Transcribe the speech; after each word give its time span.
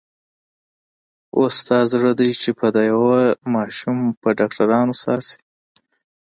اوس 1.37 1.53
ستا 1.61 1.77
زړه 1.91 2.11
دی 2.19 2.29
چې 2.41 2.49
په 2.59 2.67
دا 2.75 2.83
يوه 2.91 3.19
ماشوم 3.53 3.97
په 4.21 4.29
ډاکټرانو 4.39 4.93
سر 5.01 5.19
شې. 5.27 5.39